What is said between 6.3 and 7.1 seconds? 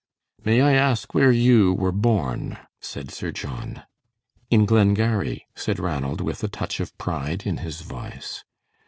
a touch of